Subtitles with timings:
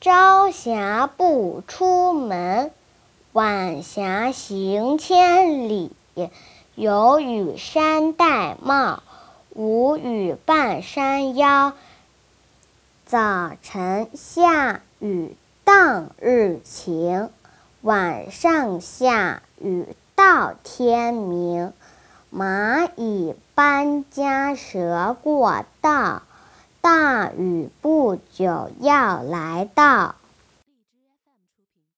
[0.00, 2.70] 朝霞不出门，
[3.32, 5.90] 晚霞行千里。
[6.76, 9.02] 有雨山戴帽，
[9.50, 11.72] 无雨半山腰。
[13.06, 15.34] 早晨下雨
[15.64, 17.30] 当日晴，
[17.80, 19.84] 晚上下雨
[20.14, 21.72] 到天明。
[22.32, 26.22] 蚂蚁搬家蛇过道，
[26.90, 30.14] 大雨不久要来到。